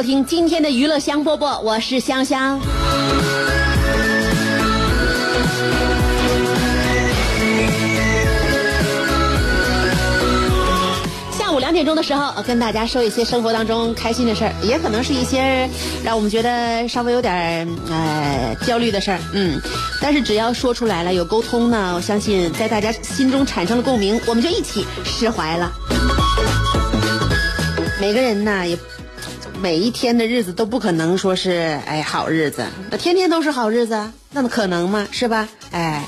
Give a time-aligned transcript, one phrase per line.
[0.00, 2.58] 收听今天的娱乐香饽饽，我是香香。
[11.30, 15.68] 下午两点钟的时候，跟大家说一些生活当中开心的事儿，也可能是一些
[16.02, 19.60] 让我们觉得稍微有点呃焦虑的事儿，嗯，
[20.00, 25.70] 但是只要说出来了，有沟通呢，我相信在大家心中产生了共鸣，我们就一起释怀了。
[28.00, 28.78] 每个人呢，也
[29.58, 35.06] 每一天的日子都不可能说是哎好日子，那天天都是好日子，那么可能吗？
[35.10, 35.48] 是吧？
[35.70, 36.04] 哎，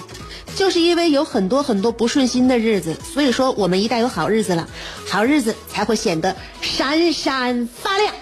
[0.56, 4.66] 就是因为有很多很多不顺心的日子，所以说我们一旦有好日子了，
[5.08, 8.14] 好日子才会显得闪闪发亮。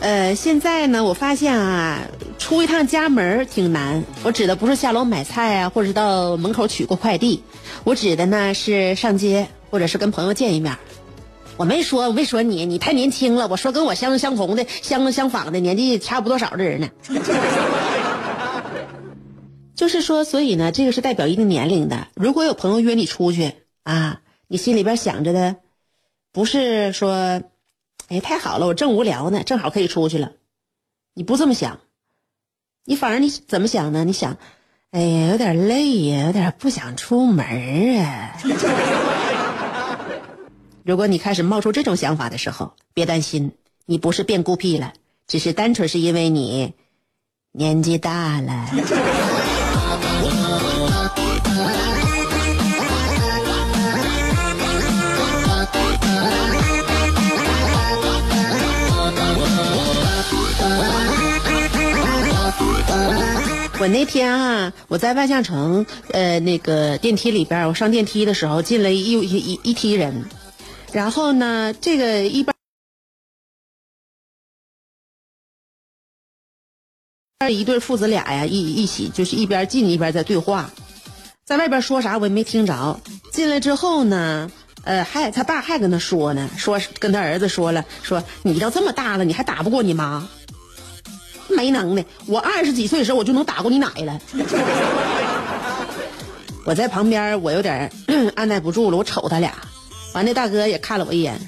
[0.00, 2.02] 呃，现在呢，我发现啊，
[2.44, 4.04] 出一趟家门挺难。
[4.22, 7.42] 我指的不是下楼买菜啊，或者是到门口取个快递，
[7.84, 10.76] 我指的呢是上街，或者是跟朋友见一面。
[11.56, 13.48] 我没说，我没说你，你太年轻了。
[13.48, 16.90] 我说跟我相相同的、相相仿的，年纪差不多少的人呢。
[19.74, 22.08] 就是说，所以呢，这个是代表一定年龄的。
[22.14, 25.56] 如果有朋友约你出去啊，你心里边想着的，
[26.30, 27.40] 不是说。
[28.08, 30.32] 哎，太好了，我正无聊呢，正好可以出去了。
[31.14, 31.80] 你不这么想，
[32.86, 34.04] 你反而你怎么想呢？
[34.04, 34.36] 你想，
[34.90, 38.36] 哎呀，有点累呀，有点不想出门啊。
[40.84, 43.52] 如果你开始冒出这种想法的时候，别担心，
[43.86, 44.92] 你不是变孤僻了，
[45.26, 46.74] 只是单纯是因为你
[47.52, 48.68] 年纪大了。
[63.80, 70.26] 我那天啊，我在万象城，呃，那个电梯里边，我上电梯的时候进了一一一一梯人，
[70.92, 72.54] 然后呢，这个一边
[77.52, 80.70] 一对父子俩呀，一一起就是一边进一边在对话，
[81.44, 83.00] 在外边说啥我也没听着。
[83.32, 84.50] 进来之后呢，
[84.84, 90.26] 呃，还他爸还跟他说呢，说跟他儿子说了，说你都这么大了，你还打不过你妈。
[91.54, 94.20] 没能耐，我二十几岁的时候我就能打过你奶了。
[96.64, 97.92] 我在旁边，我有点
[98.36, 99.52] 按耐不住了，我瞅他俩，
[100.14, 101.38] 完那大哥也看了我一眼，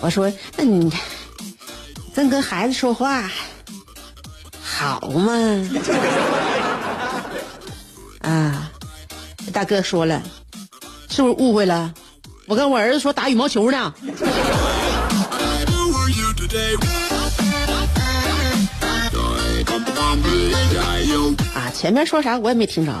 [0.00, 0.90] 我说：“那你
[2.14, 3.30] 真跟孩子说话
[4.62, 5.32] 好吗？”
[8.22, 8.70] 啊，
[9.52, 10.22] 大哥说了，
[11.10, 11.92] 是不是误会了？
[12.46, 13.94] 我跟我儿子说打羽毛球呢。
[21.70, 22.92] 前面说啥我也没听着。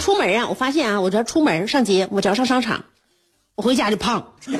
[0.00, 2.84] 出门啊，我发现啊，我只要出门上街，我只要上商场，
[3.54, 4.32] 我回家就胖。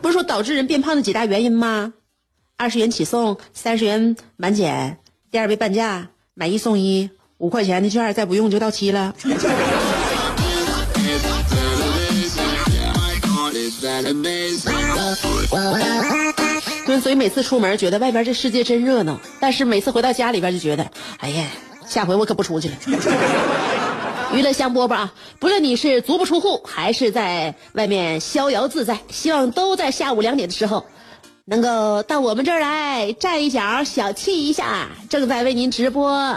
[0.00, 1.92] 不是说导致人变胖的几大原因吗？
[2.56, 4.98] 二十元起送，三十元满减，
[5.30, 9.14] 第二杯半价，买一送一，五块钱的券再不用就到期了。
[16.86, 20.86] 对，所以每次出门觉得外边这世界真热闹，但是每次回到家里边就觉得，
[21.18, 21.44] 哎呀，
[21.86, 22.74] 下回我可不出去了。
[24.32, 30.84] 娱乐香饽饽啊，不论你是足不出户，还是在外面逍遥自在，希望都在下午两点的时候，
[31.44, 34.88] 能够到我们这儿来站一脚，小憩一下。
[35.08, 36.36] 正在为您直播。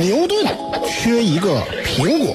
[0.00, 0.44] 牛顿
[0.88, 2.34] 缺一个苹果；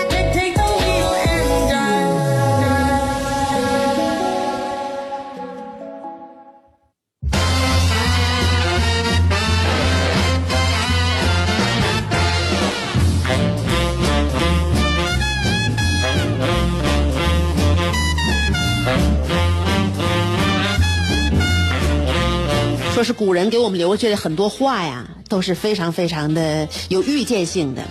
[23.01, 27.81] 说是古人给我们留下的很多话呀，都是非常非常的有预见性的。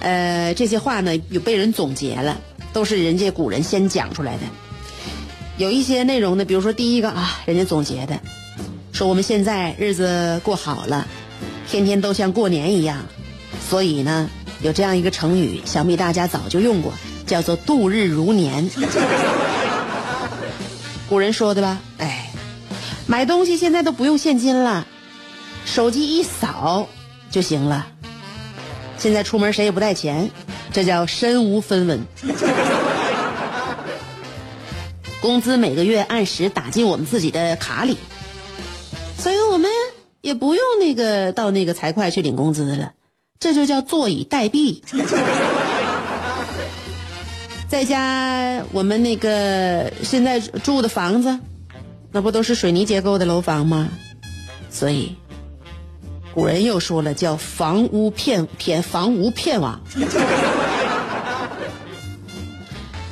[0.00, 2.36] 呃，这些话呢，有被人总结了，
[2.72, 4.40] 都是人家古人先讲出来的。
[5.58, 8.18] 有一些内容呢，比如说第一个啊，人家总结的，
[8.90, 11.06] 说我们现在日子过好了，
[11.70, 13.06] 天天都像过年一样，
[13.70, 14.28] 所以呢，
[14.60, 16.92] 有这样一个成语，想必大家早就用过，
[17.28, 18.68] 叫做度日如年。
[21.08, 21.78] 古人说的吧？
[21.98, 22.15] 哎。
[23.08, 24.86] 买东西现在都不用现金了，
[25.64, 26.88] 手机一扫
[27.30, 27.86] 就行了。
[28.98, 30.30] 现在出门谁也不带钱，
[30.72, 32.04] 这叫身无分文。
[35.22, 37.96] 工资每个月按时打进我们自己的卡里，
[39.18, 39.70] 所以我们
[40.20, 42.92] 也不用那个到那个财会去领工资了，
[43.38, 44.82] 这就叫坐以待毙。
[47.68, 51.38] 在家我们那个现在住的房子。
[52.16, 53.90] 那不都是水泥结构的楼房吗？
[54.70, 55.16] 所以，
[56.32, 59.78] 古人又说了，叫“房屋片片，房屋片瓦”。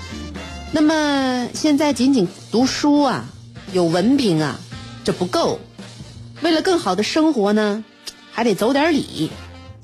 [0.72, 3.26] 那么现在仅仅读书啊，
[3.74, 4.58] 有文凭啊，
[5.04, 5.60] 这不够。
[6.40, 7.84] 为了更好的生活呢，
[8.32, 9.30] 还得走点礼，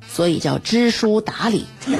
[0.08, 1.66] 所以叫知书达理。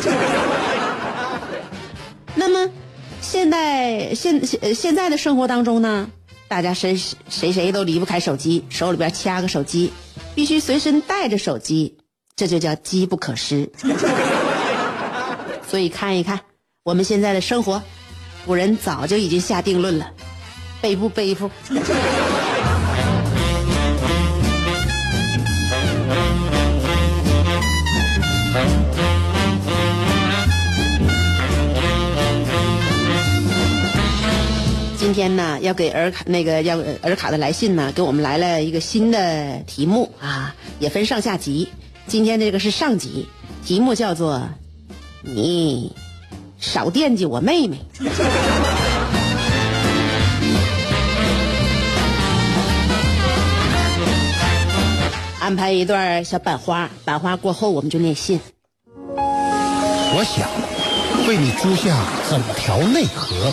[2.35, 2.73] 那么，
[3.21, 6.09] 现在现现现在的生活当中呢？
[6.51, 9.93] 大家谁谁谁都离不开手机，手里边掐个手机，
[10.35, 11.97] 必须随身带着手机，
[12.35, 13.71] 这就叫机不可失。
[15.65, 16.41] 所以看一看
[16.83, 17.81] 我们现在的生活，
[18.45, 20.11] 古人早就已经下定论了，
[20.81, 21.49] 背不背负？
[35.11, 41.69] 今天呢，要给尔卡那个要尔卡的来信呢，给我们来了一个新的题目啊，也分上下集。
[42.07, 43.27] 今天这个是上集，
[43.67, 44.41] 题目叫做
[45.27, 45.93] “你
[46.61, 47.77] 少惦记我妹妹”。
[55.41, 58.39] 安排一段小板花，板花过后我们就念信。
[59.17, 60.49] 我想
[61.27, 62.01] 为你租下
[62.31, 63.53] 整条内河。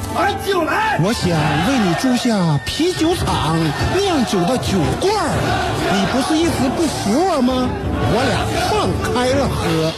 [0.45, 0.99] 酒来！
[1.03, 1.29] 我想
[1.67, 3.57] 为你租下啤酒厂
[3.97, 5.31] 酿酒的酒罐儿，
[5.93, 7.69] 你不是一直不服我吗？
[8.13, 9.91] 我俩放开了喝。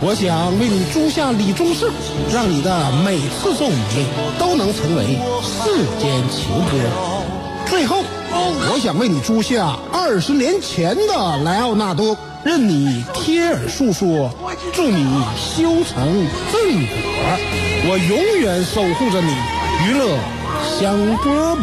[0.00, 1.90] 我想为你租下李宗盛，
[2.32, 4.06] 让你的每次奏鸣
[4.38, 6.78] 都能成为世间情歌。
[7.66, 14.32] 最后，我想为你租下二十年前的莱奥纳多，任你贴耳诉说，
[14.72, 16.96] 祝你修成正果。
[17.90, 19.34] 我永远守护着你，
[19.86, 20.16] 娱乐
[20.78, 21.58] 香饽饽。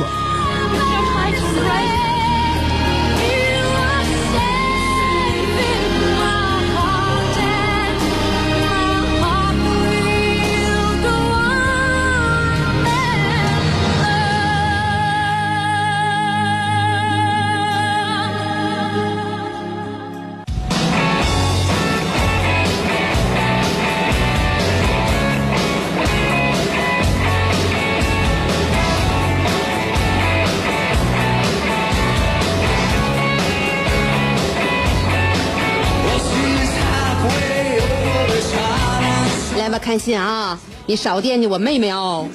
[39.85, 40.59] 看信啊！
[40.87, 42.27] 你少惦记我妹妹哦。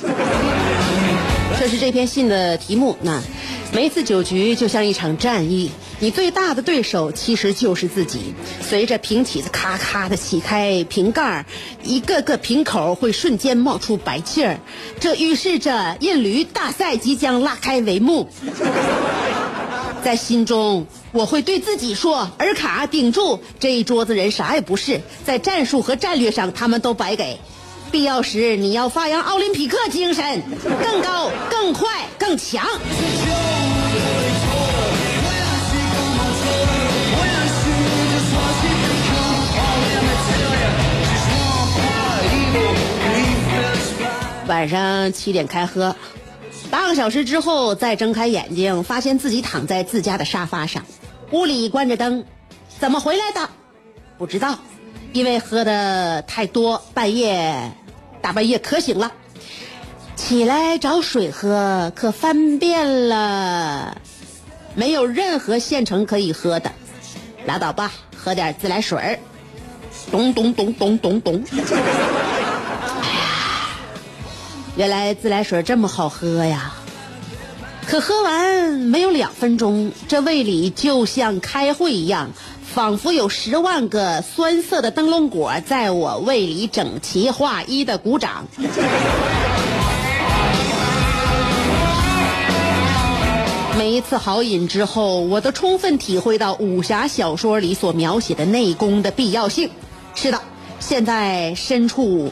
[1.58, 2.96] 这是这篇信的题目。
[3.02, 3.20] 那
[3.72, 8.34] 每次酒局就像一场战役，你最大的对手其实就是自己。
[8.62, 11.44] 随着瓶起子咔咔的起开瓶盖
[11.82, 14.60] 一个个瓶口会瞬间冒出白气儿，
[15.00, 18.28] 这预示着印驴大赛即将拉开帷幕。
[20.04, 23.40] 在心中，我会对自己说：“尔卡，顶住！
[23.58, 27.40] 这一桌子人啥也不是，在战术和战略上他们都白给。
[27.90, 32.64] 必要时，你要发扬奥林匹克精神，更高、更快、更强。”
[44.46, 45.96] 晚上七点开喝。
[46.70, 50.84] 八个小时之后，再睁开眼睛，发现自己躺在自家的沙发上，
[51.32, 52.24] 屋里关着灯，
[52.80, 53.48] 怎么回来的？
[54.18, 54.58] 不知道，
[55.12, 57.72] 因为喝的太多，半夜
[58.20, 59.12] 大半夜渴醒了，
[60.16, 63.96] 起来找水喝，可翻遍了，
[64.74, 66.72] 没有任何现成可以喝的，
[67.46, 69.18] 拉倒吧，喝点自来水儿，
[70.10, 71.44] 咚咚咚咚咚咚。
[74.76, 76.74] 原来自来水这么好喝呀！
[77.86, 82.30] 可喝完没有两分钟，这胃里就像开会一样，
[82.62, 88.46] 仿佛有十万个酸涩的灯笼果在我胃里整齐划一的鼓掌。
[93.76, 99.68] 每一次豪饮之后，我都充分体会到武侠小说里所描写的内功的必要性。
[100.14, 100.40] 是的，
[100.78, 102.30] 现在身处。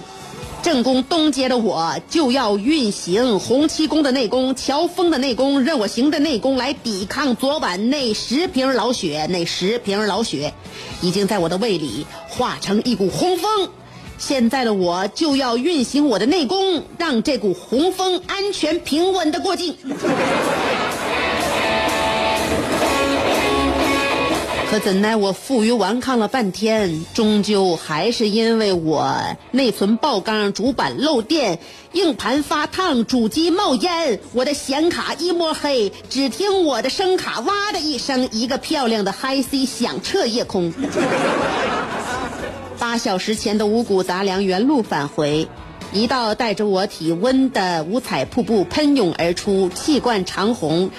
[0.70, 9.26] 正宫东街的我就要运行洪七公的内功、乔峰的内功、任我行的内功来抵抗昨晚那十瓶老血。
[9.30, 10.52] 那十瓶老血
[11.00, 13.70] 已经在我的胃里化成一股洪风，
[14.18, 19.74] 现在的我就要运行我的内功，让这股洪风安全平稳的过境。
[24.70, 29.14] 可怎奈我负隅顽抗了半天，终究还是因为我
[29.50, 31.58] 内存爆缸、主板漏电、
[31.92, 40.70] 硬盘发烫、主机冒烟，我的显卡一摸黑，只听我的声卡哇的一声，一个漂亮的嗨 C 响彻夜空。
[42.78, 45.48] 八小时前的五谷杂粮原路返回，
[45.94, 50.90] 一道带着我体温的五彩瀑布喷涌而出，气贯长虹，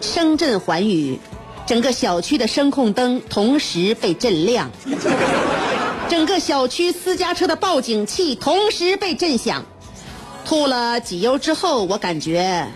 [0.00, 1.18] 声震寰宇。
[1.66, 4.70] 整个小区的声控灯同时被震亮，
[6.08, 9.66] 整个小区私家车的报警器同时被震响。
[10.44, 12.68] 吐了几油之后，我感觉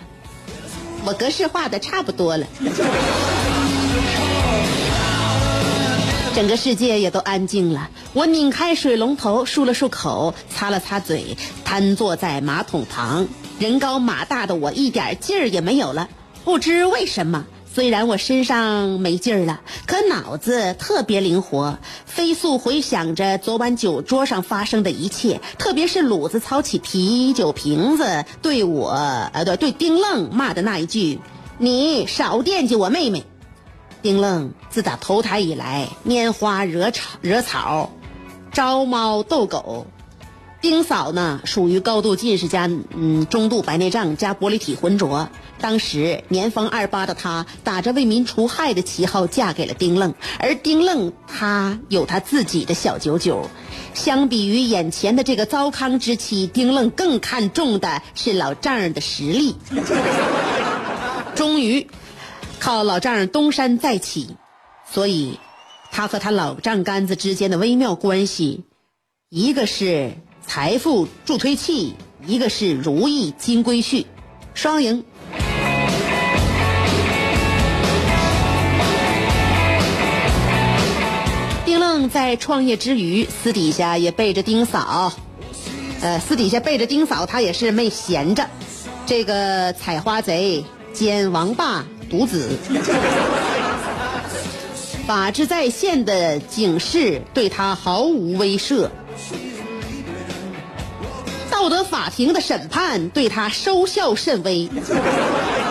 [1.04, 2.44] 我格式化的差不多了，
[6.34, 7.90] 整个世界也都安静了。
[8.12, 13.28] 我拧开水龙头，漱了漱口，擦了擦嘴，瘫坐在马桶旁。
[13.60, 16.08] 人高马大的我一点劲儿也没有了，
[16.44, 17.46] 不知为什么。
[17.72, 28.90] 虽然我身上没劲儿了，可脑子特别灵活，飞速回想着昨晚酒桌上发生的一切，特别是鲁子操起啤酒瓶子对我，
[29.32, 31.20] 呃，对对丁愣骂的那一句
[31.58, 33.24] ：“你少惦记我妹妹。”
[34.02, 37.92] 丁愣自打投胎以来，拈花惹草，惹草，
[38.52, 39.86] 招猫逗狗。
[40.60, 45.30] 丁嫂呢，属于高度近视加嗯中度白内障加玻璃体浑浊。
[45.58, 53.48] 当时年方二八的她，打着为民除害的旗号嫁给了丁愣，而丁愣他有他自己的小九九。
[53.94, 59.56] 相比于眼前的这个糟糠之妻，丁愣更看重的是老丈人的实力。
[61.34, 61.88] 终于，
[62.58, 64.36] 靠老丈人东山再起，
[64.90, 65.40] 所以，
[65.90, 68.64] 他和他老丈杆子之间的微妙关系，
[69.30, 70.12] 一个是。
[70.52, 71.94] 财富助推器，
[72.26, 74.04] 一个是如意金龟婿，
[74.52, 75.04] 双赢。
[81.64, 85.12] 丁愣在创业之余，私底下也背着丁嫂，
[86.00, 88.50] 呃，私底下背着丁嫂，他也是没闲着。
[89.06, 92.50] 这个采花贼兼王霸独子，
[95.06, 98.88] 法治在线的警示对他毫无威慑。
[101.60, 104.66] 道德法庭的审判对他收效甚微。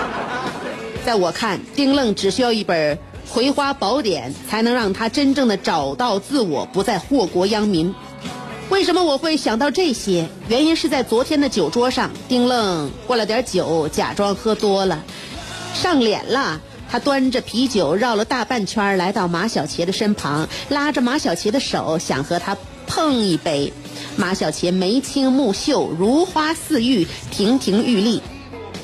[1.03, 2.95] 在我看，丁愣只需要一本
[3.33, 7.91] 《葵花宝典》，才能让他真正的找到自我，不再祸国殃民。
[8.69, 10.29] 为什么我会想到这些？
[10.47, 15.03] 原因是在昨天的酒桌上，丁愣灌了点酒，假装喝多了，
[15.73, 16.61] 上脸了。
[16.87, 22.55] 他端着啤酒绕了大半圈，来到马小杰的身旁，拉着马小杰的手，想和他
[22.85, 23.73] 碰一杯。
[24.19, 28.21] 马小茄眉清目秀，如花似玉，亭亭玉立。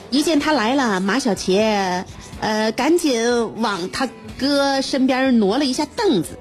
[0.09, 2.05] 一见他来了，马小茄
[2.39, 4.07] 呃赶紧往他
[4.39, 6.39] 哥身边挪了一下凳子。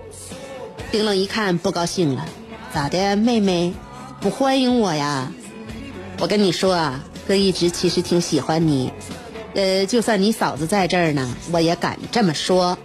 [0.93, 2.25] 丁愣一看不高兴了，
[2.73, 3.75] 咋的，妹妹
[4.21, 5.33] 不欢迎我呀？
[6.21, 8.93] 我跟你说啊，哥一直其实挺喜欢你，
[9.55, 12.79] 呃，就算你嫂子在这儿呢，我也敢这么说。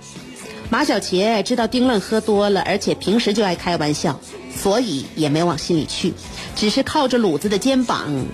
[0.69, 4.19] 马小杰知道丁愣喝多了，而且平时就爱开玩笑，
[4.55, 6.13] 所以也没往心里去，
[6.55, 8.25] 只是靠着鲁子的肩膀，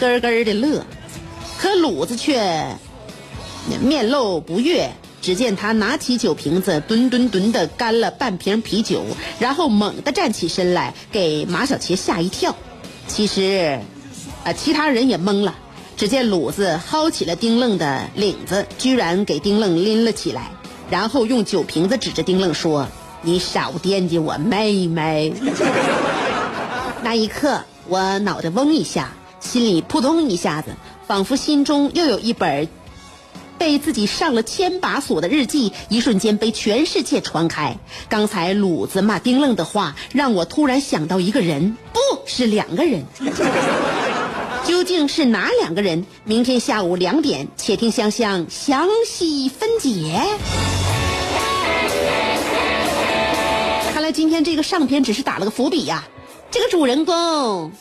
[0.00, 0.84] 咯咯的乐。
[1.58, 2.66] 可鲁子却
[3.80, 4.90] 面露不悦。
[5.22, 9.02] 只见他拿起酒瓶子，吨吨吨的干了半瓶啤酒，
[9.38, 12.54] 然后猛地站起身来，给马小杰吓一跳。
[13.08, 13.80] 其实，
[14.44, 15.54] 啊，其他人也懵了。
[15.96, 20.50] 只见鲁子薅起了丁愣的领子，居然给丁愣拎了起来，
[20.94, 22.86] 然后用酒瓶子指着丁愣说
[23.20, 25.34] ：“你少惦记我妹妹。
[27.02, 30.76] ”那一刻，我脑袋嗡一下，心里扑通一下子，
[31.08, 32.68] 仿佛心中又有一本。
[33.58, 37.76] 被自己上了千把锁的日记，一瞬间被全世界传开。
[38.08, 43.04] 刚才鲁子骂丁愣的话，让我突然想到一个人，不是两个人。
[44.64, 46.06] 究竟是哪两个人？
[46.22, 50.20] 明天下午两点，且听香香详细分解。
[54.04, 56.04] 来今天这个上篇只是打了个伏笔呀。
[56.50, 57.72] 这个主人公，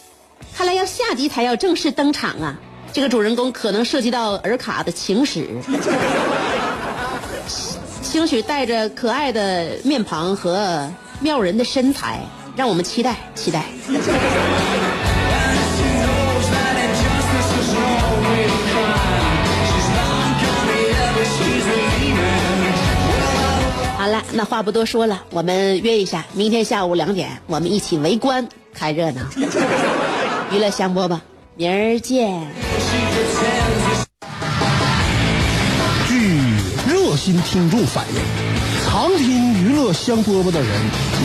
[0.55, 2.57] 看来要下集才要正式登场啊。
[2.93, 5.49] 这个主人公可能涉及到尔卡的情史，
[8.01, 10.89] 兴许带着可爱的面庞和
[11.19, 12.21] 妙人的身材，
[12.55, 13.65] 让我们期待期待。
[24.35, 29.21] 那话不多说了，我们约一下，明天下午两点，我们一起围观看热闹，
[30.51, 31.19] 娱乐香饽饽，
[31.55, 32.41] 明儿见。
[36.07, 36.39] 据
[36.91, 38.19] 热心听众反映，
[38.87, 40.67] 常听娱乐香饽饽的人，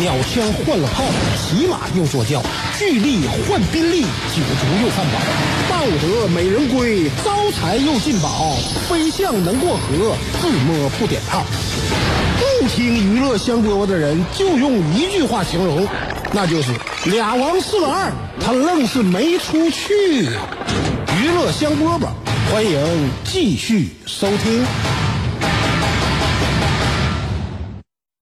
[0.01, 1.03] 鸟枪换了炮，
[1.39, 2.43] 骑马又坐轿，
[2.79, 5.19] 巨力换宾利，酒足又饭饱，
[5.71, 8.55] 抱得美人归，招财又进宝，
[8.87, 11.43] 飞象能过河，自摸不点炮。
[12.61, 15.87] 不听娱乐香饽饽的人，就用一句话形容，
[16.33, 16.73] 那就是
[17.05, 18.11] 俩王四个二，
[18.45, 20.25] 他愣是没出去。
[20.25, 22.09] 娱乐香饽饽，
[22.53, 24.65] 欢迎继续收听。